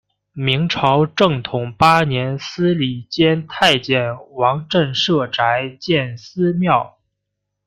[0.33, 6.97] 明朝正统八年司礼监太监王振舍宅建私庙。